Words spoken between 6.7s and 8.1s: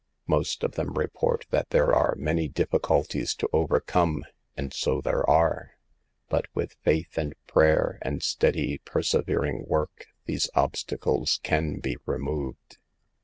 faith and prayer